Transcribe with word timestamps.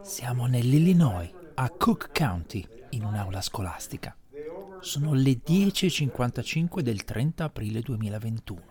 Siamo 0.00 0.46
nell'Illinois, 0.46 1.30
a 1.52 1.68
Cook 1.68 2.12
County, 2.12 2.66
in 2.90 3.04
un'aula 3.04 3.42
scolastica. 3.42 4.16
Sono 4.80 5.12
le 5.12 5.32
10.55 5.46 6.80
del 6.80 7.04
30 7.04 7.44
aprile 7.44 7.80
2021. 7.80 8.62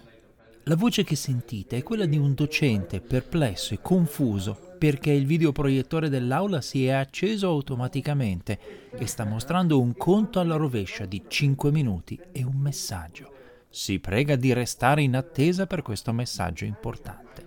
La 0.63 0.75
voce 0.75 1.03
che 1.03 1.15
sentite 1.15 1.77
è 1.77 1.83
quella 1.83 2.07
di 2.07 2.17
un 2.17 2.33
docente 2.33 3.01
perplesso 3.01 3.75
e 3.75 3.81
confuso 3.83 4.57
perché 4.79 5.11
il 5.11 5.27
videoproiettore 5.27 6.09
dell'aula 6.09 6.59
si 6.59 6.87
è 6.87 6.93
acceso 6.93 7.47
automaticamente 7.47 8.89
e 8.89 9.05
sta 9.05 9.25
mostrando 9.25 9.79
un 9.79 9.95
conto 9.95 10.39
alla 10.39 10.55
rovescia 10.55 11.05
di 11.05 11.23
5 11.27 11.69
minuti 11.69 12.19
e 12.31 12.43
un 12.43 12.57
messaggio. 12.57 13.31
Si 13.69 13.99
prega 13.99 14.35
di 14.35 14.53
restare 14.53 15.03
in 15.03 15.15
attesa 15.15 15.67
per 15.67 15.83
questo 15.83 16.11
messaggio 16.13 16.65
importante. 16.65 17.44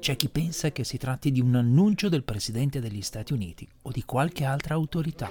C'è 0.00 0.16
chi 0.16 0.30
pensa 0.30 0.72
che 0.72 0.82
si 0.82 0.96
tratti 0.96 1.30
di 1.30 1.42
un 1.42 1.54
annuncio 1.54 2.08
del 2.08 2.24
Presidente 2.24 2.80
degli 2.80 3.02
Stati 3.02 3.34
Uniti 3.34 3.68
o 3.82 3.90
di 3.90 4.02
qualche 4.06 4.46
altra 4.46 4.72
autorità. 4.72 5.30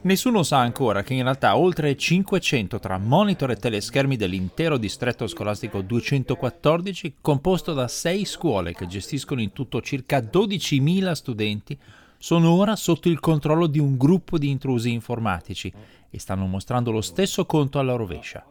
Nessuno 0.00 0.42
sa 0.42 0.58
ancora 0.58 1.04
che 1.04 1.14
in 1.14 1.22
realtà 1.22 1.56
oltre 1.56 1.96
500 1.96 2.80
tra 2.80 2.98
monitor 2.98 3.52
e 3.52 3.56
teleschermi 3.56 4.16
dell'intero 4.16 4.76
distretto 4.76 5.28
scolastico 5.28 5.82
214, 5.82 7.14
composto 7.20 7.74
da 7.74 7.86
6 7.86 8.24
scuole 8.24 8.74
che 8.74 8.88
gestiscono 8.88 9.40
in 9.40 9.52
tutto 9.52 9.80
circa 9.80 10.18
12.000 10.18 11.12
studenti, 11.12 11.78
sono 12.18 12.50
ora 12.50 12.74
sotto 12.74 13.08
il 13.08 13.20
controllo 13.20 13.68
di 13.68 13.78
un 13.78 13.96
gruppo 13.96 14.36
di 14.36 14.50
intrusi 14.50 14.90
informatici 14.90 15.72
e 16.10 16.18
stanno 16.18 16.46
mostrando 16.46 16.90
lo 16.90 17.02
stesso 17.02 17.46
conto 17.46 17.78
alla 17.78 17.94
rovescia. 17.94 18.44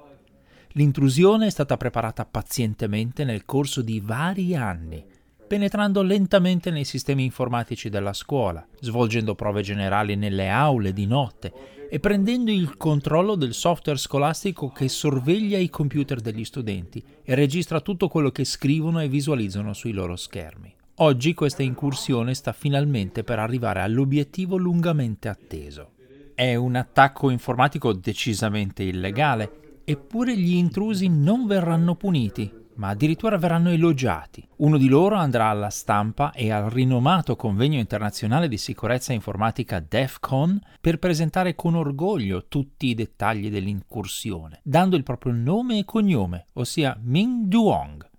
L'intrusione 0.76 1.48
è 1.48 1.50
stata 1.52 1.77
preparata 1.77 2.26
pazientemente 2.26 3.23
nel 3.23 3.45
corso 3.45 3.84
di 3.84 4.00
vari 4.00 4.55
anni, 4.55 5.05
penetrando 5.45 6.02
lentamente 6.02 6.72
nei 6.72 6.84
sistemi 6.84 7.23
informatici 7.26 7.90
della 7.90 8.14
scuola, 8.14 8.66
svolgendo 8.80 9.36
prove 9.36 9.62
generali 9.62 10.16
nelle 10.16 10.50
aule 10.50 10.92
di 10.92 11.06
notte 11.06 11.53
e 11.92 12.00
prendendo 12.00 12.50
il 12.50 12.75
controllo 12.75 13.36
del 13.36 13.53
software 13.53 14.00
scolastico 14.00 14.70
che 14.70 14.89
sorveglia 14.89 15.59
i 15.59 15.70
computer 15.70 16.20
degli 16.20 16.44
studenti 16.44 17.03
e 17.22 17.36
registra 17.36 17.80
tutto 17.80 18.08
quello 18.08 18.31
che 18.31 18.44
scrivono 18.44 19.00
e 19.00 19.08
visualizzano 19.08 19.73
sui 19.73 19.92
loro 19.92 20.16
schermi. 20.16 20.73
Oggi 20.97 21.36
questa 21.36 21.62
incursione 21.62 22.34
sta 22.34 22.52
finalmente 22.52 23.23
per 23.23 23.38
arrivare 23.38 23.81
all'obiettivo 23.81 24.58
lungamente 24.58 25.30
atteso. 25.30 25.92
È 26.34 26.56
un 26.56 26.73
attacco 26.73 27.30
informatico 27.30 27.94
decisamente 27.94 28.81
illegale 28.81 29.62
Eppure 29.86 30.38
gli 30.38 30.53
intrusi 30.53 31.09
non 31.09 31.45
verranno 31.45 31.95
puniti, 31.95 32.50
ma 32.76 32.88
addirittura 32.88 33.38
verranno 33.38 33.70
elogiati. 33.70 34.48
Uno 34.58 34.78
di 34.78 34.88
loro 34.88 35.16
andrà 35.16 35.48
alla 35.48 35.70
stampa 35.70 36.31
e 36.31 36.52
al 36.52 36.70
rinomato 36.70 37.36
convegno 37.36 37.80
internazionale 37.80 38.48
di 38.48 38.58
sicurezza 38.58 39.12
informatica 39.12 39.81
DEFCON 39.81 40.58
per 40.80 41.00
presentare 41.00 41.56
con 41.56 41.75
orgoglio 41.75 42.45
tutti 42.48 42.88
i 42.88 42.94
dettagli 42.94 43.50
dell'incursione, 43.50 44.62
dando 44.64 44.95
il 44.95 45.03
proprio 45.03 45.34
nome 45.34 45.80
e 45.80 45.84
cognome, 45.84 46.47
ossia 46.53 46.97
Ming 47.03 47.47
Duong. 47.47 48.09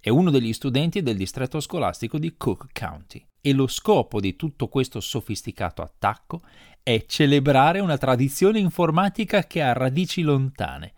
È 0.00 0.08
uno 0.08 0.30
degli 0.30 0.52
studenti 0.52 1.02
del 1.02 1.16
distretto 1.16 1.60
scolastico 1.60 2.18
di 2.18 2.34
Cook 2.36 2.66
County. 2.72 3.24
E 3.40 3.52
lo 3.52 3.68
scopo 3.68 4.18
di 4.18 4.34
tutto 4.34 4.66
questo 4.66 4.98
sofisticato 4.98 5.82
attacco 5.82 6.42
è 6.82 7.04
celebrare 7.06 7.78
una 7.78 7.96
tradizione 7.96 8.58
informatica 8.58 9.44
che 9.44 9.62
ha 9.62 9.72
radici 9.72 10.22
lontane 10.22 10.94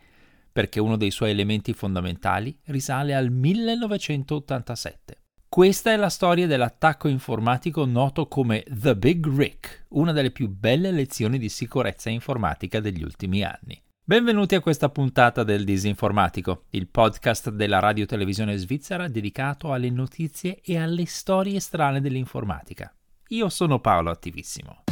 perché 0.55 0.79
uno 0.79 0.95
dei 0.95 1.11
suoi 1.11 1.31
elementi 1.31 1.73
fondamentali 1.73 2.57
risale 2.67 3.13
al 3.13 3.29
1987. 3.29 5.23
Questa 5.49 5.91
è 5.91 5.97
la 5.97 6.07
storia 6.07 6.47
dell'attacco 6.47 7.09
informatico 7.09 7.83
noto 7.83 8.29
come 8.29 8.63
The 8.69 8.95
Big 8.95 9.27
Rick, 9.27 9.87
una 9.89 10.13
delle 10.13 10.31
più 10.31 10.47
belle 10.47 10.91
lezioni 10.91 11.39
di 11.39 11.49
sicurezza 11.49 12.09
informatica 12.09 12.79
degli 12.79 13.03
ultimi 13.03 13.43
anni. 13.43 13.83
Benvenuti 14.01 14.55
a 14.55 14.61
questa 14.61 14.87
puntata 14.87 15.43
del 15.43 15.65
Disinformatico, 15.65 16.67
il 16.69 16.87
podcast 16.87 17.49
della 17.49 17.79
radio 17.79 18.05
televisione 18.05 18.55
svizzera 18.55 19.09
dedicato 19.09 19.73
alle 19.73 19.89
notizie 19.89 20.61
e 20.63 20.77
alle 20.77 21.05
storie 21.05 21.59
strane 21.59 21.99
dell'informatica. 21.99 22.95
Io 23.27 23.49
sono 23.49 23.81
Paolo 23.81 24.09
Attivissimo. 24.09 24.84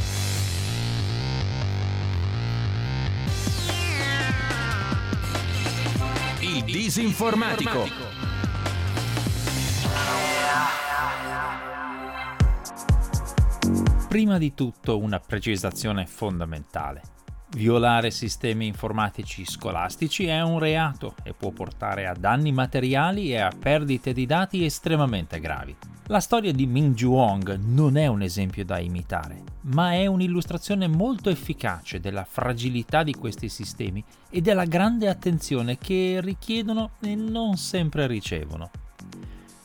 Disinformatico. 6.65 7.87
Prima 14.07 14.37
di 14.37 14.53
tutto 14.53 14.99
una 14.99 15.19
precisazione 15.19 16.05
fondamentale. 16.05 17.12
Violare 17.55 18.09
sistemi 18.09 18.65
informatici 18.65 19.45
scolastici 19.45 20.25
è 20.25 20.41
un 20.41 20.57
reato 20.57 21.13
e 21.21 21.33
può 21.33 21.51
portare 21.51 22.07
a 22.07 22.15
danni 22.15 22.51
materiali 22.51 23.31
e 23.31 23.37
a 23.37 23.51
perdite 23.57 24.11
di 24.11 24.25
dati 24.25 24.65
estremamente 24.65 25.39
gravi. 25.39 25.75
La 26.07 26.19
storia 26.19 26.51
di 26.51 26.65
Ming 26.65 26.95
Juong 26.95 27.59
non 27.63 27.95
è 27.95 28.07
un 28.07 28.23
esempio 28.23 28.65
da 28.65 28.79
imitare, 28.79 29.43
ma 29.61 29.93
è 29.93 30.07
un'illustrazione 30.07 30.87
molto 30.87 31.29
efficace 31.29 31.99
della 31.99 32.25
fragilità 32.25 33.03
di 33.03 33.13
questi 33.13 33.49
sistemi 33.49 34.03
e 34.31 34.41
della 34.41 34.65
grande 34.65 35.07
attenzione 35.07 35.77
che 35.77 36.21
richiedono 36.21 36.93
e 37.01 37.13
non 37.13 37.55
sempre 37.57 38.07
ricevono. 38.07 38.71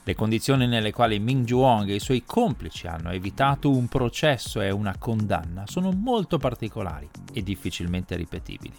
Le 0.09 0.15
condizioni 0.15 0.67
nelle 0.67 0.91
quali 0.91 1.19
Ming 1.19 1.45
Juong 1.45 1.91
e 1.91 1.97
i 1.97 2.01
suoi 2.01 2.25
complici 2.25 2.87
hanno 2.87 3.11
evitato 3.11 3.69
un 3.69 3.89
processo 3.89 4.63
e 4.63 4.71
una 4.71 4.97
condanna 4.97 5.65
sono 5.67 5.91
molto 5.91 6.39
particolari 6.39 7.07
e 7.31 7.43
difficilmente 7.43 8.17
ripetibili. 8.17 8.73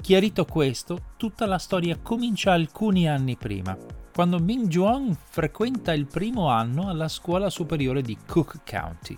Chiarito 0.00 0.44
questo, 0.44 1.12
tutta 1.16 1.46
la 1.46 1.58
storia 1.58 2.00
comincia 2.02 2.50
alcuni 2.50 3.08
anni 3.08 3.36
prima, 3.36 3.78
quando 4.12 4.40
Ming 4.40 4.66
Juan 4.66 5.16
frequenta 5.16 5.92
il 5.92 6.06
primo 6.06 6.48
anno 6.48 6.88
alla 6.88 7.06
scuola 7.06 7.50
superiore 7.50 8.02
di 8.02 8.18
Cook 8.26 8.68
County. 8.68 9.16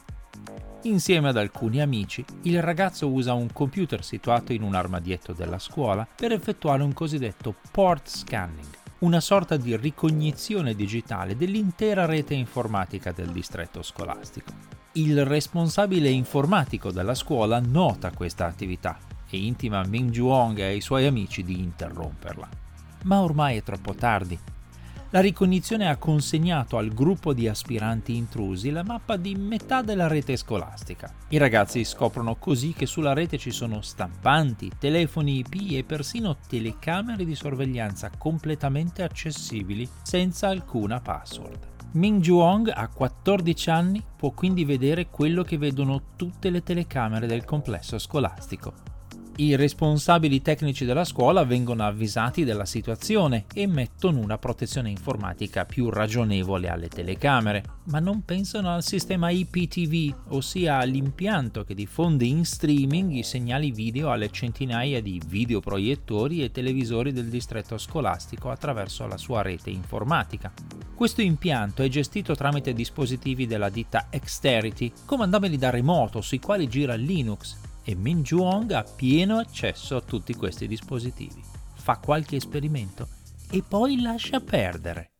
Insieme 0.83 1.31
ad 1.31 1.39
alcuni 1.39 1.81
amici, 1.81 2.23
il 2.43 2.61
ragazzo 2.61 3.09
usa 3.09 3.33
un 3.33 3.51
computer 3.51 4.05
situato 4.05 4.53
in 4.53 4.61
un 4.61 4.75
armadietto 4.75 5.33
della 5.33 5.59
scuola 5.59 6.07
per 6.15 6.33
effettuare 6.33 6.83
un 6.83 6.93
cosiddetto 6.93 7.55
port 7.71 8.09
scanning, 8.09 8.85
una 8.99 9.21
sorta 9.21 9.57
di 9.57 9.77
ricognizione 9.77 10.75
digitale 10.75 11.37
dell'intera 11.37 12.07
rete 12.07 12.35
informatica 12.35 13.13
del 13.13 13.29
distretto 13.29 13.83
scolastico. 13.83 14.53
Il 14.93 15.25
responsabile 15.27 16.09
informatico 16.09 16.91
della 16.91 17.15
scuola 17.15 17.61
nota 17.61 18.11
questa 18.13 18.47
attività 18.47 18.99
e 19.29 19.37
intima 19.37 19.85
Ming 19.85 20.11
Juong 20.11 20.59
e 20.59 20.65
ai 20.65 20.81
suoi 20.81 21.07
amici 21.07 21.43
di 21.43 21.61
interromperla. 21.61 22.49
Ma 23.05 23.21
ormai 23.21 23.59
è 23.59 23.63
troppo 23.63 23.95
tardi 23.95 24.39
la 25.17 25.23
ricognizione 25.23 25.89
ha 25.89 25.97
consegnato 25.97 26.77
al 26.77 26.93
gruppo 26.93 27.33
di 27.33 27.49
aspiranti 27.49 28.15
intrusi 28.15 28.69
la 28.69 28.83
mappa 28.83 29.17
di 29.17 29.35
metà 29.35 29.81
della 29.81 30.09
rete 30.09 30.37
scolastica. 30.37 31.11
I 31.29 31.39
ragazzi 31.39 31.85
scoprono 31.85 32.37
così 32.37 32.75
che 32.75 32.85
sulla 32.85 33.15
rete 33.15 33.39
ci 33.39 33.51
sono 33.51 33.81
stampanti, 33.81 34.73
telefoni 34.79 35.39
IP 35.39 35.73
e 35.73 35.85
persino 35.85 36.37
telecamere 36.47 37.25
di 37.25 37.35
sorveglianza 37.35 38.11
completamente 38.19 39.03
accessibili 39.03 39.89
senza 40.03 40.49
alcuna 40.49 41.01
password. 41.01 41.67
Ming 41.93 42.21
Juong 42.21 42.71
a 42.75 42.87
14 42.89 43.71
anni 43.71 44.05
può 44.15 44.33
quindi 44.33 44.67
vedere 44.67 45.09
quello 45.09 45.43
che 45.45 45.57
vedono 45.57 46.13
tutte 46.17 46.51
le 46.51 46.63
telecamere 46.63 47.27
del 47.27 47.47
complesso 47.47 47.99
scolastico. 47.99 48.96
I 49.39 49.55
responsabili 49.55 50.41
tecnici 50.41 50.87
della 50.87 51.05
scuola 51.05 51.45
vengono 51.45 51.85
avvisati 51.85 52.43
della 52.43 52.65
situazione 52.65 53.45
e 53.53 53.67
mettono 53.67 54.21
una 54.21 54.39
protezione 54.39 54.89
informatica 54.89 55.67
più 55.67 55.91
ragionevole 55.91 56.71
alle 56.71 56.89
telecamere, 56.89 57.63
ma 57.89 57.99
non 57.99 58.25
pensano 58.25 58.73
al 58.73 58.83
sistema 58.83 59.29
IPTV, 59.29 60.29
ossia 60.29 60.79
all'impianto 60.79 61.65
che 61.65 61.75
diffonde 61.75 62.25
in 62.25 62.47
streaming 62.47 63.13
i 63.13 63.23
segnali 63.23 63.73
video 63.73 64.11
alle 64.11 64.31
centinaia 64.31 65.03
di 65.03 65.21
videoproiettori 65.27 66.43
e 66.43 66.51
televisori 66.51 67.13
del 67.13 67.29
distretto 67.29 67.77
scolastico 67.77 68.51
attraverso 68.51 69.07
la 69.07 69.19
sua 69.19 69.43
rete 69.43 69.69
informatica. 69.69 70.51
Questo 70.95 71.21
impianto 71.21 71.83
è 71.83 71.89
gestito 71.89 72.35
tramite 72.35 72.73
dispositivi 72.73 73.47
della 73.47 73.69
ditta 73.69 74.07
Exterity, 74.09 74.91
comandabili 75.05 75.59
da 75.59 75.69
remoto 75.69 76.23
sui 76.23 76.41
quali 76.41 76.67
gira 76.69 76.95
Linux 76.95 77.75
e 77.89 77.95
Min 77.95 78.23
Juong 78.23 78.73
ha 78.73 78.83
pieno 78.83 79.39
accesso 79.39 79.95
a 79.95 80.01
tutti 80.01 80.35
questi 80.35 80.67
dispositivi. 80.67 81.41
Fa 81.75 81.99
qualche 81.99 82.35
esperimento 82.35 83.07
e 83.49 83.63
poi 83.63 84.01
lascia 84.01 84.41
perdere. 84.41 85.16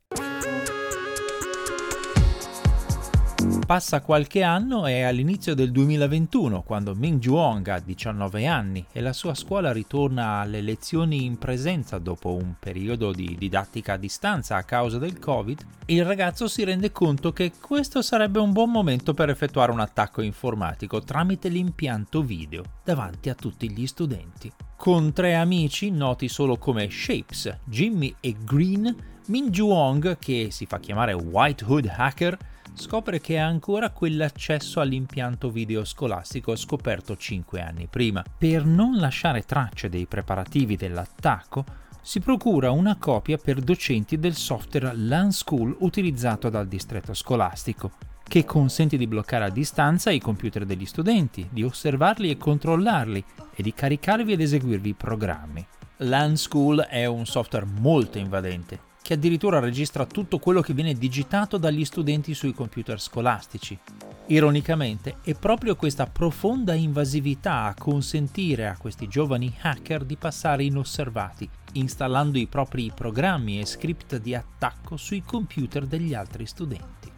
Passa 3.67 4.01
qualche 4.01 4.45
anno 4.45 4.87
e 4.87 5.03
all'inizio 5.03 5.53
del 5.57 5.73
2021, 5.73 6.63
quando 6.63 6.95
Ming 6.95 7.19
Juong 7.19 7.67
ha 7.67 7.81
19 7.81 8.47
anni 8.47 8.87
e 8.93 9.01
la 9.01 9.13
sua 9.13 9.35
scuola 9.35 9.73
ritorna 9.73 10.39
alle 10.39 10.61
lezioni 10.61 11.25
in 11.25 11.37
presenza 11.37 11.99
dopo 11.99 12.33
un 12.33 12.55
periodo 12.61 13.11
di 13.11 13.35
didattica 13.37 13.95
a 13.95 13.97
distanza 13.97 14.55
a 14.55 14.63
causa 14.63 14.99
del 14.99 15.19
Covid, 15.19 15.67
il 15.87 16.05
ragazzo 16.05 16.47
si 16.47 16.63
rende 16.63 16.93
conto 16.93 17.33
che 17.33 17.55
questo 17.61 18.03
sarebbe 18.03 18.39
un 18.39 18.53
buon 18.53 18.71
momento 18.71 19.15
per 19.15 19.31
effettuare 19.31 19.73
un 19.73 19.81
attacco 19.81 20.23
informatico 20.23 21.03
tramite 21.03 21.49
l'impianto 21.49 22.23
video 22.23 22.63
davanti 22.85 23.31
a 23.31 23.35
tutti 23.35 23.69
gli 23.69 23.89
studenti. 23.89 24.49
Con 24.77 25.13
tre 25.13 25.35
amici 25.35 25.91
noti 25.91 26.29
solo 26.29 26.57
come 26.57 26.89
Shapes, 26.89 27.59
Jimmy 27.65 28.15
e 28.21 28.37
Green, 28.45 28.95
Min 29.27 29.51
Juong, 29.51 30.19
che 30.21 30.53
si 30.53 30.67
fa 30.67 30.79
chiamare 30.79 31.15
White 31.15 31.65
Hood 31.65 31.93
Hacker, 31.93 32.39
scopre 32.77 33.21
che 33.21 33.39
ha 33.39 33.47
ancora 33.47 33.91
quell'accesso 33.91 34.81
all'impianto 34.81 35.51
video 35.51 35.85
scolastico 35.85 36.55
scoperto 36.55 37.17
5 37.17 37.61
anni 37.61 37.87
prima. 37.87 38.23
Per 38.37 38.65
non 38.65 38.97
lasciare 38.97 39.43
tracce 39.43 39.89
dei 39.89 40.07
preparativi 40.07 40.77
dell'attacco, 40.77 41.65
si 42.03 42.21
procura 42.21 42.71
una 42.71 42.97
copia 42.97 43.37
per 43.37 43.61
docenti 43.61 44.19
del 44.19 44.35
software 44.35 44.95
LAN 44.95 45.33
School 45.33 45.75
utilizzato 45.81 46.49
dal 46.49 46.69
distretto 46.69 47.15
scolastico, 47.15 47.93
che 48.23 48.45
consente 48.45 48.97
di 48.97 49.07
bloccare 49.07 49.45
a 49.45 49.51
distanza 49.51 50.11
i 50.11 50.21
computer 50.21 50.65
degli 50.65 50.87
studenti, 50.87 51.49
di 51.51 51.65
osservarli 51.65 52.31
e 52.31 52.37
controllarli 52.37 53.25
e 53.55 53.63
di 53.63 53.73
caricarvi 53.73 54.33
ed 54.33 54.41
eseguirvi 54.41 54.91
i 54.91 54.95
programmi. 54.95 55.67
LAN 55.99 56.37
School 56.37 56.81
è 56.81 57.07
un 57.07 57.25
software 57.25 57.67
molto 57.67 58.19
invadente 58.19 58.95
che 59.07 59.15
addirittura 59.15 59.61
registra 59.61 60.05
tutto 60.05 60.41
quello 60.41 60.61
che 60.61 60.75
viene 60.75 60.93
digitato 60.93 61.59
dagli 61.59 61.85
studenti 61.85 62.35
sui 62.35 62.53
computer 62.53 63.01
scolastici. 63.01 63.79
Ironicamente, 64.27 65.19
è 65.23 65.35
proprio 65.35 65.77
questa 65.77 66.09
profonda 66.09 66.75
invasività 66.75 67.67
a 67.67 67.75
consentire 67.79 68.67
a 68.67 68.77
questi 68.77 69.07
giovani 69.07 69.57
hacker 69.63 70.03
di 70.03 70.17
passare 70.17 70.65
inosservati, 70.65 71.49
installando 71.75 72.37
i 72.37 72.49
propri 72.49 72.91
programmi 72.93 73.61
e 73.61 73.67
script 73.67 74.17
di 74.17 74.35
attacco 74.35 74.97
sui 74.97 75.23
computer 75.23 75.87
degli 75.87 76.13
altri 76.13 76.45
studenti. 76.45 77.09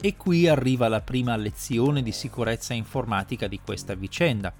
E 0.00 0.16
qui 0.16 0.48
arriva 0.48 0.88
la 0.88 1.00
prima 1.00 1.36
lezione 1.36 2.02
di 2.02 2.10
sicurezza 2.10 2.74
informatica 2.74 3.46
di 3.46 3.60
questa 3.64 3.94
vicenda, 3.94 4.52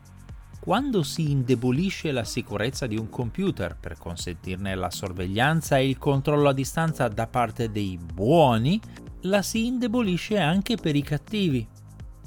quando 0.61 1.03
si 1.03 1.31
indebolisce 1.31 2.13
la 2.13 2.25
sicurezza 2.25 2.87
di 2.87 2.97
un 2.97 3.09
computer 3.09 3.77
per 3.81 3.97
consentirne 3.97 4.75
la 4.75 4.91
sorveglianza 4.91 5.79
e 5.79 5.89
il 5.89 5.97
controllo 5.97 6.51
a 6.51 6.53
distanza 6.53 7.09
da 7.09 7.27
parte 7.27 7.71
dei 7.71 7.99
buoni, 7.99 8.79
la 9.23 9.41
si 9.41 9.67
indebolisce 9.67 10.39
anche 10.39 10.77
per 10.77 10.97
i 10.97 11.03
cattivi. 11.03 11.67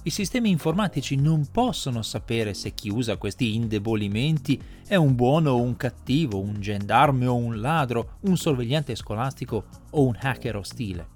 I 0.05 0.09
sistemi 0.09 0.49
informatici 0.49 1.15
non 1.15 1.47
possono 1.49 2.01
sapere 2.01 2.53
se 2.55 2.73
chi 2.73 2.89
usa 2.89 3.17
questi 3.17 3.55
indebolimenti 3.55 4.61
è 4.85 4.95
un 4.95 5.15
buono 5.15 5.51
o 5.51 5.61
un 5.61 5.77
cattivo, 5.77 6.41
un 6.41 6.59
gendarme 6.59 7.27
o 7.27 7.35
un 7.35 7.61
ladro, 7.61 8.17
un 8.21 8.35
sorvegliante 8.35 8.95
scolastico 8.95 9.65
o 9.91 10.05
un 10.05 10.17
hacker 10.19 10.57
ostile. 10.57 11.12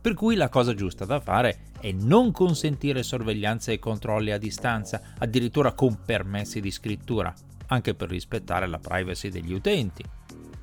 Per 0.00 0.14
cui 0.14 0.34
la 0.34 0.48
cosa 0.48 0.74
giusta 0.74 1.04
da 1.04 1.20
fare 1.20 1.72
è 1.78 1.92
non 1.92 2.32
consentire 2.32 3.02
sorveglianza 3.02 3.70
e 3.70 3.78
controlli 3.78 4.30
a 4.30 4.38
distanza, 4.38 5.00
addirittura 5.18 5.72
con 5.72 5.98
permessi 6.04 6.60
di 6.60 6.70
scrittura, 6.70 7.32
anche 7.66 7.94
per 7.94 8.08
rispettare 8.08 8.66
la 8.66 8.78
privacy 8.78 9.28
degli 9.28 9.52
utenti. 9.52 10.02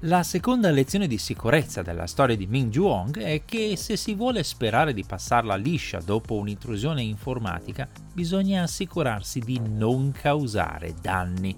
La 0.01 0.21
seconda 0.23 0.69
lezione 0.69 1.07
di 1.07 1.17
sicurezza 1.17 1.81
della 1.81 2.05
storia 2.05 2.35
di 2.35 2.45
Ming 2.45 2.71
Juong 2.71 3.17
è 3.19 3.45
che 3.45 3.75
se 3.75 3.95
si 3.95 4.13
vuole 4.13 4.43
sperare 4.43 4.93
di 4.93 5.03
passarla 5.03 5.55
liscia 5.55 5.99
dopo 5.99 6.35
un'intrusione 6.35 7.01
informatica, 7.01 7.87
bisogna 8.13 8.63
assicurarsi 8.63 9.39
di 9.39 9.59
non 9.59 10.11
causare 10.11 10.93
danni. 10.99 11.55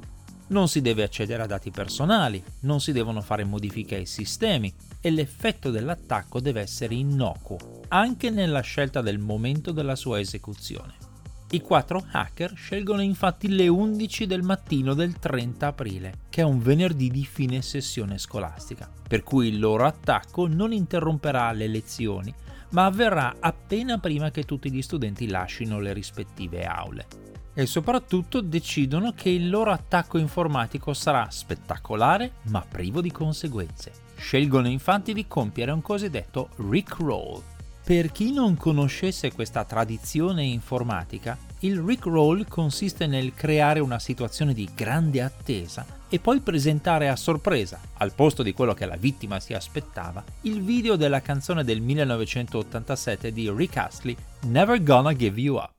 Non 0.49 0.67
si 0.67 0.81
deve 0.81 1.03
accedere 1.03 1.43
a 1.43 1.47
dati 1.47 1.69
personali, 1.69 2.43
non 2.61 2.81
si 2.81 2.91
devono 2.91 3.21
fare 3.21 3.43
modifiche 3.43 3.95
ai 3.95 4.05
sistemi, 4.05 4.73
e 4.99 5.11
l'effetto 5.11 5.69
dell'attacco 5.69 6.39
deve 6.39 6.61
essere 6.61 6.95
innocuo, 6.95 7.81
anche 7.89 8.29
nella 8.29 8.61
scelta 8.61 9.01
del 9.01 9.19
momento 9.19 9.71
della 9.71 9.95
sua 9.95 10.19
esecuzione. 10.19 11.07
I 11.51 11.61
quattro 11.61 12.05
hacker 12.11 12.53
scelgono 12.55 13.01
infatti 13.01 13.47
le 13.47 13.67
11 13.67 14.27
del 14.27 14.43
mattino 14.43 14.93
del 14.93 15.17
30 15.17 15.67
aprile, 15.67 16.13
che 16.29 16.41
è 16.41 16.45
un 16.45 16.59
venerdì 16.59 17.09
di 17.09 17.25
fine 17.25 17.61
sessione 17.61 18.17
scolastica, 18.17 18.91
per 19.07 19.23
cui 19.23 19.47
il 19.47 19.59
loro 19.59 19.85
attacco 19.85 20.47
non 20.47 20.73
interromperà 20.73 21.51
le 21.51 21.67
lezioni, 21.67 22.33
ma 22.71 22.85
avverrà 22.85 23.37
appena 23.39 23.97
prima 23.97 24.29
che 24.29 24.43
tutti 24.43 24.71
gli 24.71 24.81
studenti 24.81 25.27
lasciino 25.27 25.79
le 25.79 25.93
rispettive 25.93 26.65
aule. 26.65 27.07
E 27.59 27.65
soprattutto 27.65 28.39
decidono 28.39 29.11
che 29.11 29.29
il 29.29 29.49
loro 29.49 29.71
attacco 29.71 30.17
informatico 30.17 30.93
sarà 30.93 31.27
spettacolare 31.29 32.35
ma 32.43 32.65
privo 32.65 33.01
di 33.01 33.11
conseguenze 33.11 33.91
Scelgono 34.15 34.69
infatti 34.69 35.13
di 35.13 35.27
compiere 35.27 35.71
un 35.73 35.81
cosiddetto 35.81 36.51
Rickroll. 36.69 37.41
Per 37.83 38.13
chi 38.13 38.31
non 38.31 38.55
conoscesse 38.55 39.33
questa 39.33 39.65
tradizione 39.65 40.43
informatica, 40.43 41.37
il 41.59 41.79
Rickroll 41.79 42.47
consiste 42.47 43.07
nel 43.07 43.33
creare 43.33 43.81
una 43.81 43.99
situazione 43.99 44.53
di 44.53 44.69
grande 44.73 45.21
attesa 45.21 45.85
e 46.07 46.19
poi 46.19 46.39
presentare 46.39 47.09
a 47.09 47.17
sorpresa, 47.17 47.79
al 47.97 48.13
posto 48.13 48.41
di 48.41 48.53
quello 48.53 48.73
che 48.73 48.85
la 48.85 48.95
vittima 48.95 49.41
si 49.41 49.53
aspettava, 49.53 50.23
il 50.43 50.61
video 50.63 50.95
della 50.95 51.21
canzone 51.21 51.65
del 51.65 51.81
1987 51.81 53.33
di 53.33 53.51
Rick 53.51 53.75
Astley, 53.75 54.15
Never 54.47 54.81
Gonna 54.81 55.13
Give 55.13 55.41
You 55.41 55.57
Up. 55.57 55.78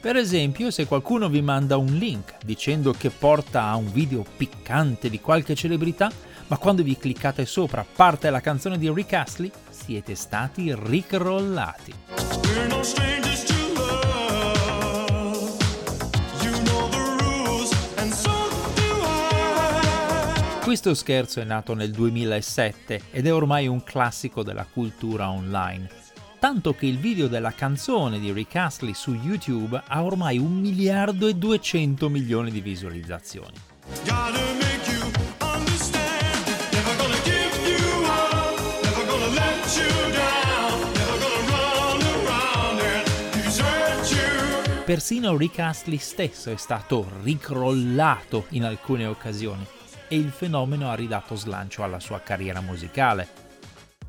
Per 0.00 0.14
esempio, 0.14 0.70
se 0.70 0.86
qualcuno 0.86 1.28
vi 1.28 1.42
manda 1.42 1.76
un 1.76 1.96
link 1.96 2.36
dicendo 2.44 2.92
che 2.92 3.10
porta 3.10 3.64
a 3.64 3.74
un 3.74 3.90
video 3.90 4.24
piccante 4.36 5.10
di 5.10 5.20
qualche 5.20 5.56
celebrità, 5.56 6.08
ma 6.46 6.56
quando 6.56 6.84
vi 6.84 6.96
cliccate 6.96 7.44
sopra 7.44 7.84
parte 7.84 8.30
la 8.30 8.40
canzone 8.40 8.78
di 8.78 8.88
Rick 8.92 9.12
Astley, 9.14 9.50
siete 9.68 10.14
stati 10.14 10.72
rickrollati. 10.72 11.94
Questo 20.62 20.94
scherzo 20.94 21.40
è 21.40 21.44
nato 21.44 21.74
nel 21.74 21.90
2007 21.90 23.02
ed 23.10 23.26
è 23.26 23.32
ormai 23.32 23.66
un 23.66 23.82
classico 23.82 24.44
della 24.44 24.66
cultura 24.70 25.28
online 25.28 26.07
tanto 26.38 26.74
che 26.74 26.86
il 26.86 26.98
video 26.98 27.26
della 27.26 27.52
canzone 27.52 28.18
di 28.18 28.32
Rick 28.32 28.54
Astley 28.56 28.94
su 28.94 29.14
YouTube 29.14 29.82
ha 29.86 30.02
ormai 30.02 30.38
un 30.38 30.52
miliardo 30.52 31.26
e 31.26 31.34
200 31.34 32.08
milioni 32.08 32.50
di 32.50 32.60
visualizzazioni. 32.60 33.56
Persino 44.84 45.36
Rick 45.36 45.58
Astley 45.58 45.98
stesso 45.98 46.50
è 46.50 46.56
stato 46.56 47.06
ricrollato 47.22 48.46
in 48.50 48.64
alcune 48.64 49.04
occasioni 49.04 49.66
e 50.08 50.16
il 50.16 50.30
fenomeno 50.30 50.90
ha 50.90 50.94
ridato 50.94 51.34
slancio 51.34 51.82
alla 51.82 52.00
sua 52.00 52.20
carriera 52.20 52.62
musicale, 52.62 53.28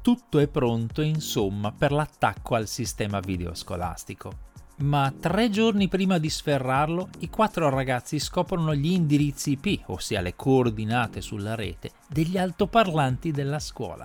tutto 0.09 0.39
è 0.39 0.47
pronto, 0.47 1.03
insomma, 1.03 1.71
per 1.71 1.91
l'attacco 1.91 2.55
al 2.55 2.67
sistema 2.67 3.19
video 3.19 3.53
scolastico. 3.53 4.47
Ma 4.77 5.13
tre 5.19 5.51
giorni 5.51 5.87
prima 5.87 6.17
di 6.17 6.31
sferrarlo, 6.31 7.09
i 7.19 7.29
quattro 7.29 7.69
ragazzi 7.69 8.17
scoprono 8.17 8.73
gli 8.73 8.91
indirizzi 8.91 9.51
IP, 9.51 9.83
ossia 9.89 10.21
le 10.21 10.35
coordinate 10.35 11.21
sulla 11.21 11.53
rete, 11.53 11.91
degli 12.07 12.39
altoparlanti 12.39 13.29
della 13.29 13.59
scuola. 13.59 14.03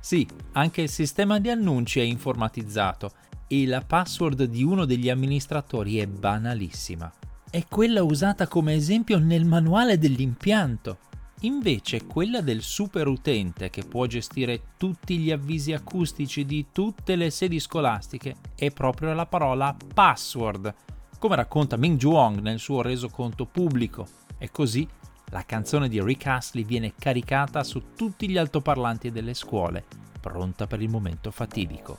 Sì, 0.00 0.26
anche 0.52 0.80
il 0.80 0.88
sistema 0.88 1.38
di 1.38 1.50
annunci 1.50 2.00
è 2.00 2.04
informatizzato 2.04 3.12
e 3.46 3.66
la 3.66 3.82
password 3.82 4.44
di 4.44 4.62
uno 4.62 4.86
degli 4.86 5.10
amministratori 5.10 5.98
è 5.98 6.06
banalissima. 6.06 7.12
È 7.50 7.62
quella 7.68 8.02
usata 8.02 8.48
come 8.48 8.72
esempio 8.72 9.18
nel 9.18 9.44
manuale 9.44 9.98
dell'impianto 9.98 11.00
Invece 11.44 12.06
quella 12.06 12.40
del 12.40 12.62
super 12.62 13.06
utente 13.06 13.68
che 13.68 13.84
può 13.84 14.06
gestire 14.06 14.62
tutti 14.78 15.18
gli 15.18 15.30
avvisi 15.30 15.74
acustici 15.74 16.46
di 16.46 16.66
tutte 16.72 17.16
le 17.16 17.28
sedi 17.28 17.60
scolastiche 17.60 18.36
è 18.54 18.70
proprio 18.70 19.12
la 19.12 19.26
parola 19.26 19.76
password, 19.92 20.74
come 21.18 21.36
racconta 21.36 21.76
Ming 21.76 21.98
Juong 21.98 22.40
nel 22.40 22.58
suo 22.58 22.80
resoconto 22.80 23.44
pubblico. 23.44 24.06
E 24.38 24.50
così 24.50 24.88
la 25.30 25.44
canzone 25.44 25.90
di 25.90 26.02
Rick 26.02 26.26
Astley 26.26 26.64
viene 26.64 26.94
caricata 26.98 27.62
su 27.62 27.92
tutti 27.94 28.26
gli 28.26 28.38
altoparlanti 28.38 29.10
delle 29.10 29.34
scuole, 29.34 29.84
pronta 30.18 30.66
per 30.66 30.80
il 30.80 30.88
momento 30.88 31.30
fatidico. 31.30 31.98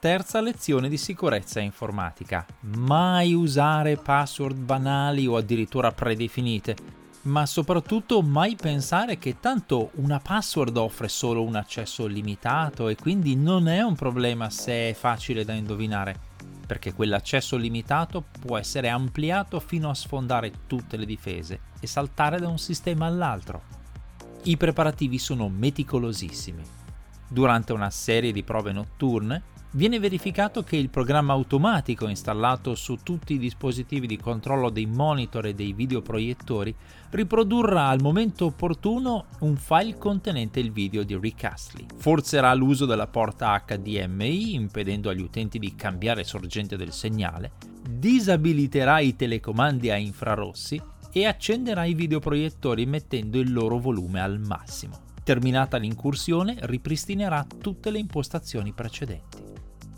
Terza 0.00 0.40
lezione 0.40 0.88
di 0.88 0.96
sicurezza 0.96 1.60
informatica. 1.60 2.44
Mai 2.62 3.34
usare 3.34 3.96
password 3.96 4.56
banali 4.56 5.28
o 5.28 5.36
addirittura 5.36 5.92
predefinite 5.92 6.98
ma 7.22 7.44
soprattutto 7.44 8.22
mai 8.22 8.56
pensare 8.56 9.18
che 9.18 9.40
tanto 9.40 9.90
una 9.96 10.20
password 10.20 10.76
offre 10.76 11.08
solo 11.08 11.42
un 11.42 11.54
accesso 11.54 12.06
limitato 12.06 12.88
e 12.88 12.96
quindi 12.96 13.36
non 13.36 13.68
è 13.68 13.82
un 13.82 13.94
problema 13.94 14.48
se 14.48 14.90
è 14.90 14.94
facile 14.94 15.44
da 15.44 15.52
indovinare, 15.52 16.18
perché 16.66 16.94
quell'accesso 16.94 17.56
limitato 17.56 18.24
può 18.40 18.56
essere 18.56 18.88
ampliato 18.88 19.60
fino 19.60 19.90
a 19.90 19.94
sfondare 19.94 20.52
tutte 20.66 20.96
le 20.96 21.04
difese 21.04 21.60
e 21.78 21.86
saltare 21.86 22.38
da 22.38 22.48
un 22.48 22.58
sistema 22.58 23.06
all'altro. 23.06 23.62
I 24.44 24.56
preparativi 24.56 25.18
sono 25.18 25.48
meticolosissimi. 25.50 26.62
Durante 27.28 27.74
una 27.74 27.90
serie 27.90 28.32
di 28.32 28.42
prove 28.42 28.72
notturne, 28.72 29.42
viene 29.72 30.00
verificato 30.00 30.64
che 30.64 30.76
il 30.76 30.88
programma 30.88 31.32
automatico 31.32 32.08
installato 32.08 32.74
su 32.74 32.98
tutti 33.02 33.34
i 33.34 33.38
dispositivi 33.38 34.06
di 34.06 34.16
controllo 34.16 34.68
dei 34.68 34.86
monitor 34.86 35.46
e 35.46 35.54
dei 35.54 35.72
videoproiettori 35.72 36.74
riprodurrà 37.10 37.88
al 37.88 38.00
momento 38.00 38.46
opportuno 38.46 39.26
un 39.40 39.56
file 39.56 39.96
contenente 39.96 40.58
il 40.58 40.72
video 40.72 41.04
di 41.04 41.16
Rick 41.16 41.44
Astley. 41.44 41.86
Forzerà 41.96 42.52
l'uso 42.54 42.84
della 42.84 43.06
porta 43.06 43.62
HDMI 43.64 44.54
impedendo 44.54 45.08
agli 45.08 45.22
utenti 45.22 45.58
di 45.58 45.74
cambiare 45.76 46.24
sorgente 46.24 46.76
del 46.76 46.92
segnale, 46.92 47.52
disabiliterà 47.88 48.98
i 48.98 49.14
telecomandi 49.14 49.90
a 49.90 49.96
infrarossi 49.96 50.80
e 51.12 51.26
accenderà 51.26 51.84
i 51.84 51.94
videoproiettori 51.94 52.86
mettendo 52.86 53.38
il 53.38 53.52
loro 53.52 53.78
volume 53.78 54.20
al 54.20 54.40
massimo. 54.40 55.08
Terminata 55.22 55.76
l'incursione, 55.76 56.56
ripristinerà 56.62 57.46
tutte 57.60 57.90
le 57.90 57.98
impostazioni 57.98 58.72
precedenti. 58.72 59.49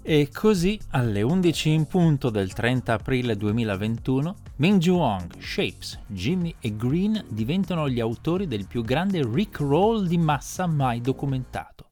E 0.05 0.31
così, 0.33 0.81
alle 0.91 1.23
11 1.23 1.71
in 1.71 1.85
punto 1.87 2.29
del 2.29 2.53
30 2.53 2.93
aprile 2.93 3.37
2021, 3.37 4.35
Ming 4.57 4.85
Wong, 4.89 5.39
Shapes, 5.39 5.97
Jimmy 6.09 6.53
e 6.59 6.75
Green 6.75 7.25
diventano 7.29 7.89
gli 7.89 8.01
autori 8.01 8.49
del 8.49 8.67
più 8.67 8.83
grande 8.83 9.23
Rick 9.25 9.61
Roll 9.61 10.09
di 10.09 10.19
massa 10.19 10.67
mai 10.67 11.01
documentato. 11.01 11.87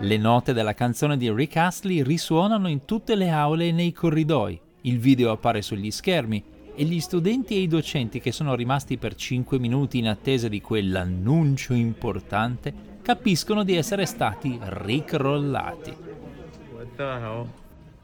Le 0.00 0.16
note 0.18 0.52
della 0.52 0.74
canzone 0.74 1.16
di 1.16 1.32
Rick 1.32 1.56
Astley 1.56 2.02
risuonano 2.02 2.68
in 2.68 2.84
tutte 2.84 3.14
le 3.14 3.30
aule 3.30 3.68
e 3.68 3.72
nei 3.72 3.92
corridoi. 3.92 4.60
Il 4.82 4.98
video 4.98 5.30
appare 5.30 5.62
sugli 5.62 5.90
schermi 5.90 6.49
e 6.80 6.84
gli 6.84 7.00
studenti 7.00 7.56
e 7.56 7.60
i 7.60 7.66
docenti 7.66 8.20
che 8.20 8.32
sono 8.32 8.54
rimasti 8.54 8.96
per 8.96 9.14
5 9.14 9.58
minuti 9.58 9.98
in 9.98 10.08
attesa 10.08 10.48
di 10.48 10.62
quell'annuncio 10.62 11.74
importante 11.74 12.72
capiscono 13.02 13.64
di 13.64 13.76
essere 13.76 14.06
stati 14.06 14.58
ricrollati. 14.62 15.94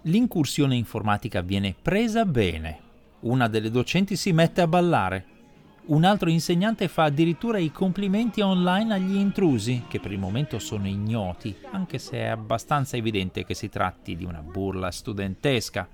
L'incursione 0.02 0.76
informatica 0.76 1.40
viene 1.40 1.74
presa 1.80 2.26
bene. 2.26 2.80
Una 3.20 3.48
delle 3.48 3.70
docenti 3.70 4.14
si 4.14 4.34
mette 4.34 4.60
a 4.60 4.66
ballare. 4.66 5.24
Un 5.86 6.04
altro 6.04 6.28
insegnante 6.28 6.86
fa 6.88 7.04
addirittura 7.04 7.56
i 7.56 7.72
complimenti 7.72 8.42
online 8.42 8.92
agli 8.92 9.16
intrusi, 9.16 9.84
che 9.88 10.00
per 10.00 10.12
il 10.12 10.18
momento 10.18 10.58
sono 10.58 10.86
ignoti, 10.86 11.56
anche 11.70 11.96
se 11.96 12.18
è 12.18 12.26
abbastanza 12.26 12.98
evidente 12.98 13.46
che 13.46 13.54
si 13.54 13.70
tratti 13.70 14.16
di 14.16 14.26
una 14.26 14.42
burla 14.42 14.90
studentesca. 14.90 15.88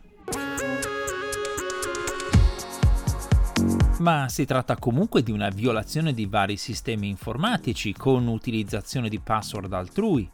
Ma 4.02 4.28
si 4.28 4.44
tratta 4.44 4.76
comunque 4.76 5.22
di 5.22 5.30
una 5.30 5.48
violazione 5.48 6.12
di 6.12 6.26
vari 6.26 6.56
sistemi 6.56 7.08
informatici 7.08 7.92
con 7.92 8.26
utilizzazione 8.26 9.08
di 9.08 9.20
password 9.20 9.72
altrui. 9.72 10.28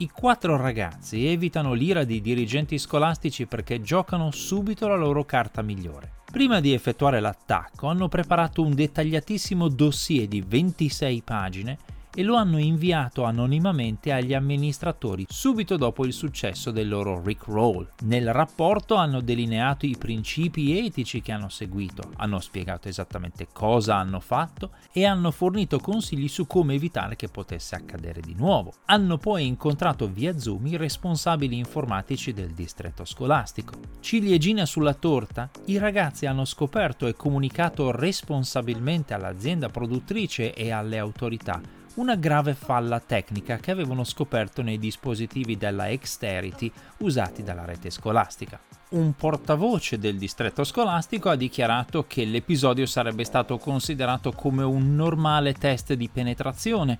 I 0.00 0.10
quattro 0.10 0.58
ragazzi 0.58 1.26
evitano 1.26 1.72
l'ira 1.72 2.04
di 2.04 2.20
dirigenti 2.20 2.76
scolastici 2.76 3.46
perché 3.46 3.80
giocano 3.80 4.30
subito 4.30 4.86
la 4.86 4.94
loro 4.94 5.24
carta 5.24 5.62
migliore. 5.62 6.16
Prima 6.30 6.60
di 6.60 6.74
effettuare 6.74 7.18
l'attacco 7.18 7.86
hanno 7.86 8.08
preparato 8.08 8.62
un 8.62 8.74
dettagliatissimo 8.74 9.68
dossier 9.68 10.28
di 10.28 10.44
26 10.46 11.22
pagine 11.22 11.78
e 12.18 12.24
lo 12.24 12.34
hanno 12.34 12.58
inviato 12.58 13.22
anonimamente 13.22 14.10
agli 14.10 14.34
amministratori 14.34 15.24
subito 15.28 15.76
dopo 15.76 16.04
il 16.04 16.12
successo 16.12 16.72
del 16.72 16.88
loro 16.88 17.22
Rickroll. 17.22 17.92
Nel 18.06 18.32
rapporto 18.32 18.96
hanno 18.96 19.20
delineato 19.20 19.86
i 19.86 19.94
principi 19.96 20.84
etici 20.84 21.22
che 21.22 21.30
hanno 21.30 21.48
seguito, 21.48 22.10
hanno 22.16 22.40
spiegato 22.40 22.88
esattamente 22.88 23.46
cosa 23.52 23.94
hanno 23.94 24.18
fatto 24.18 24.72
e 24.90 25.04
hanno 25.04 25.30
fornito 25.30 25.78
consigli 25.78 26.26
su 26.26 26.48
come 26.48 26.74
evitare 26.74 27.14
che 27.14 27.28
potesse 27.28 27.76
accadere 27.76 28.20
di 28.20 28.34
nuovo. 28.34 28.72
Hanno 28.86 29.16
poi 29.16 29.46
incontrato 29.46 30.08
via 30.08 30.36
Zoom 30.36 30.66
i 30.66 30.76
responsabili 30.76 31.56
informatici 31.56 32.32
del 32.32 32.50
distretto 32.50 33.04
scolastico. 33.04 33.74
Ciliegina 34.00 34.66
sulla 34.66 34.94
torta, 34.94 35.48
i 35.66 35.78
ragazzi 35.78 36.26
hanno 36.26 36.44
scoperto 36.44 37.06
e 37.06 37.14
comunicato 37.14 37.92
responsabilmente 37.92 39.14
all'azienda 39.14 39.68
produttrice 39.68 40.52
e 40.52 40.72
alle 40.72 40.98
autorità 40.98 41.77
una 41.98 42.14
grave 42.14 42.54
falla 42.54 43.00
tecnica 43.00 43.56
che 43.56 43.72
avevano 43.72 44.04
scoperto 44.04 44.62
nei 44.62 44.78
dispositivi 44.78 45.56
della 45.56 45.90
Exterity 45.90 46.70
usati 46.98 47.42
dalla 47.42 47.64
rete 47.64 47.90
scolastica. 47.90 48.58
Un 48.90 49.14
portavoce 49.14 49.98
del 49.98 50.16
distretto 50.16 50.64
scolastico 50.64 51.28
ha 51.28 51.34
dichiarato 51.36 52.06
che 52.06 52.24
l'episodio 52.24 52.86
sarebbe 52.86 53.24
stato 53.24 53.58
considerato 53.58 54.32
come 54.32 54.62
un 54.62 54.94
normale 54.94 55.52
test 55.54 55.92
di 55.94 56.08
penetrazione 56.08 56.98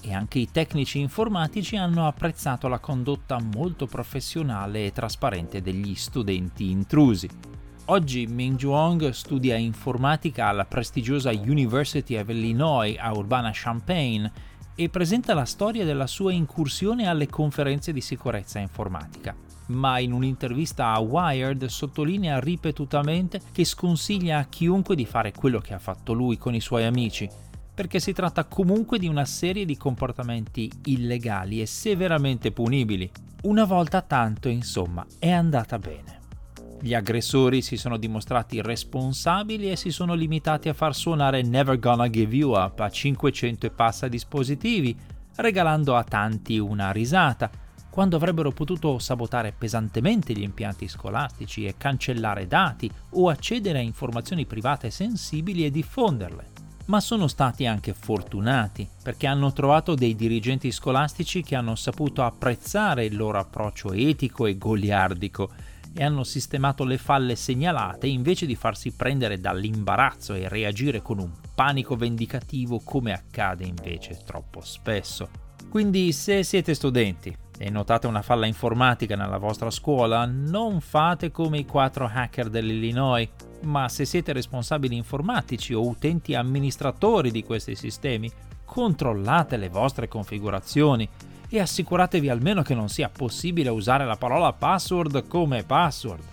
e 0.00 0.14
anche 0.14 0.38
i 0.38 0.50
tecnici 0.50 1.00
informatici 1.00 1.76
hanno 1.76 2.06
apprezzato 2.06 2.68
la 2.68 2.78
condotta 2.78 3.40
molto 3.40 3.86
professionale 3.86 4.86
e 4.86 4.92
trasparente 4.92 5.60
degli 5.60 5.96
studenti 5.96 6.70
intrusi. 6.70 7.28
Oggi 7.88 8.26
Ming 8.26 8.58
Zhuang 8.58 9.10
studia 9.10 9.54
informatica 9.54 10.48
alla 10.48 10.64
prestigiosa 10.64 11.30
University 11.30 12.16
of 12.16 12.28
Illinois 12.30 12.96
a 12.98 13.12
Urbana-Champaign 13.12 14.28
e 14.74 14.88
presenta 14.88 15.34
la 15.34 15.44
storia 15.44 15.84
della 15.84 16.08
sua 16.08 16.32
incursione 16.32 17.06
alle 17.06 17.28
conferenze 17.28 17.92
di 17.92 18.00
sicurezza 18.00 18.58
informatica. 18.58 19.36
Ma 19.66 20.00
in 20.00 20.10
un'intervista 20.10 20.94
a 20.94 20.98
Wired 20.98 21.66
sottolinea 21.66 22.40
ripetutamente 22.40 23.40
che 23.52 23.64
sconsiglia 23.64 24.38
a 24.38 24.46
chiunque 24.46 24.96
di 24.96 25.06
fare 25.06 25.30
quello 25.30 25.60
che 25.60 25.72
ha 25.72 25.78
fatto 25.78 26.12
lui 26.12 26.36
con 26.38 26.56
i 26.56 26.60
suoi 26.60 26.84
amici, 26.84 27.30
perché 27.72 28.00
si 28.00 28.12
tratta 28.12 28.46
comunque 28.46 28.98
di 28.98 29.06
una 29.06 29.24
serie 29.24 29.64
di 29.64 29.76
comportamenti 29.76 30.68
illegali 30.86 31.60
e 31.60 31.66
severamente 31.66 32.50
punibili. 32.50 33.08
Una 33.42 33.64
volta 33.64 34.02
tanto, 34.02 34.48
insomma, 34.48 35.06
è 35.20 35.30
andata 35.30 35.78
bene. 35.78 36.25
Gli 36.80 36.94
aggressori 36.94 37.62
si 37.62 37.76
sono 37.76 37.96
dimostrati 37.96 38.60
responsabili 38.60 39.70
e 39.70 39.76
si 39.76 39.90
sono 39.90 40.14
limitati 40.14 40.68
a 40.68 40.74
far 40.74 40.94
suonare 40.94 41.42
Never 41.42 41.78
Gonna 41.78 42.08
Give 42.08 42.34
You 42.34 42.52
Up 42.52 42.80
a 42.80 42.90
500 42.90 43.66
e 43.66 43.70
passa 43.70 44.08
dispositivi, 44.08 44.96
regalando 45.36 45.96
a 45.96 46.04
tanti 46.04 46.58
una 46.58 46.92
risata, 46.92 47.50
quando 47.90 48.16
avrebbero 48.16 48.50
potuto 48.50 48.98
sabotare 48.98 49.54
pesantemente 49.56 50.34
gli 50.34 50.42
impianti 50.42 50.86
scolastici 50.86 51.64
e 51.64 51.76
cancellare 51.78 52.46
dati 52.46 52.90
o 53.12 53.30
accedere 53.30 53.78
a 53.78 53.82
informazioni 53.82 54.44
private 54.44 54.90
sensibili 54.90 55.64
e 55.64 55.70
diffonderle. 55.70 56.52
Ma 56.86 57.00
sono 57.00 57.26
stati 57.26 57.66
anche 57.66 57.94
fortunati 57.94 58.86
perché 59.02 59.26
hanno 59.26 59.52
trovato 59.52 59.94
dei 59.94 60.14
dirigenti 60.14 60.70
scolastici 60.70 61.42
che 61.42 61.56
hanno 61.56 61.74
saputo 61.74 62.22
apprezzare 62.22 63.06
il 63.06 63.16
loro 63.16 63.38
approccio 63.38 63.92
etico 63.92 64.46
e 64.46 64.58
goliardico 64.58 65.50
e 65.96 66.04
hanno 66.04 66.24
sistemato 66.24 66.84
le 66.84 66.98
falle 66.98 67.36
segnalate 67.36 68.06
invece 68.06 68.44
di 68.44 68.54
farsi 68.54 68.92
prendere 68.92 69.40
dall'imbarazzo 69.40 70.34
e 70.34 70.48
reagire 70.48 71.00
con 71.00 71.18
un 71.18 71.30
panico 71.54 71.96
vendicativo 71.96 72.80
come 72.84 73.12
accade 73.12 73.64
invece 73.64 74.20
troppo 74.24 74.60
spesso. 74.60 75.28
Quindi 75.70 76.12
se 76.12 76.42
siete 76.42 76.74
studenti 76.74 77.34
e 77.58 77.70
notate 77.70 78.06
una 78.06 78.22
falla 78.22 78.46
informatica 78.46 79.16
nella 79.16 79.38
vostra 79.38 79.70
scuola, 79.70 80.26
non 80.26 80.80
fate 80.80 81.30
come 81.30 81.58
i 81.58 81.64
quattro 81.64 82.10
hacker 82.12 82.50
dell'Illinois, 82.50 83.28
ma 83.62 83.88
se 83.88 84.04
siete 84.04 84.32
responsabili 84.32 84.94
informatici 84.94 85.72
o 85.72 85.86
utenti 85.86 86.34
amministratori 86.34 87.30
di 87.30 87.42
questi 87.42 87.74
sistemi, 87.74 88.30
controllate 88.64 89.56
le 89.56 89.70
vostre 89.70 90.08
configurazioni 90.08 91.08
e 91.48 91.60
assicuratevi 91.60 92.28
almeno 92.28 92.62
che 92.62 92.74
non 92.74 92.88
sia 92.88 93.08
possibile 93.08 93.68
usare 93.68 94.04
la 94.04 94.16
parola 94.16 94.52
password 94.52 95.26
come 95.28 95.62
password. 95.62 96.24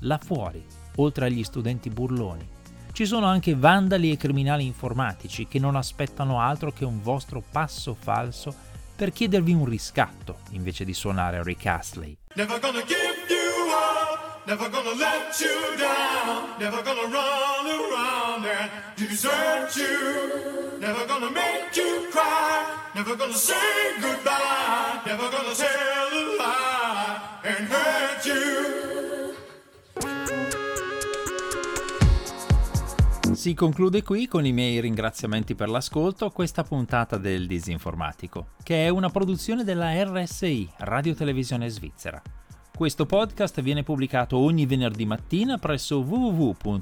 Là 0.00 0.18
fuori, 0.18 0.64
oltre 0.96 1.26
agli 1.26 1.44
studenti 1.44 1.90
burloni, 1.90 2.48
ci 2.92 3.06
sono 3.06 3.26
anche 3.26 3.54
vandali 3.54 4.10
e 4.10 4.16
criminali 4.16 4.66
informatici 4.66 5.46
che 5.46 5.58
non 5.58 5.76
aspettano 5.76 6.40
altro 6.40 6.72
che 6.72 6.84
un 6.84 7.00
vostro 7.00 7.42
passo 7.50 7.94
falso 7.94 8.54
per 8.94 9.12
chiedervi 9.12 9.52
un 9.52 9.64
riscatto 9.64 10.40
invece 10.50 10.84
di 10.84 10.92
suonare 10.92 11.42
Rick 11.42 11.66
Astley. 11.66 12.16
Never 12.34 12.60
gonna 12.60 12.82
give 12.82 12.96
you 13.28 13.68
up, 13.70 14.46
never 14.46 14.70
gonna 14.70 14.94
let 14.94 15.34
you 15.40 15.76
down, 15.78 16.58
never 16.58 16.82
gonna 16.82 17.02
run 17.02 17.66
around 17.66 18.21
man 18.52 18.68
to 18.96 19.06
desert 19.06 19.74
you. 19.76 20.78
Never 20.78 21.06
gonna 21.06 21.30
make 21.30 21.74
you 21.74 22.08
cry. 22.10 22.64
Never 22.94 23.16
gonna 23.16 23.32
say 23.32 23.98
goodbye. 24.00 25.00
Never 25.06 25.28
gonna 25.30 25.54
tell 25.54 26.10
a 26.10 26.22
lie 26.38 27.20
and 27.44 27.68
hurt 27.68 28.24
you. 28.26 28.90
Si 33.34 33.54
conclude 33.54 34.02
qui 34.02 34.28
con 34.28 34.44
i 34.46 34.52
miei 34.52 34.80
ringraziamenti 34.80 35.54
per 35.54 35.68
l'ascolto 35.68 36.30
questa 36.30 36.62
puntata 36.62 37.16
del 37.16 37.46
Disinformatico, 37.46 38.50
che 38.62 38.84
è 38.86 38.88
una 38.88 39.08
produzione 39.08 39.64
della 39.64 39.90
RSI, 40.04 40.68
Radio 40.78 41.14
Televisione 41.14 41.68
Svizzera. 41.68 42.22
Questo 42.82 43.06
podcast 43.06 43.62
viene 43.62 43.84
pubblicato 43.84 44.36
ogni 44.38 44.66
venerdì 44.66 45.06
mattina 45.06 45.56
presso 45.56 46.00
www.rsi.ch 46.00 46.72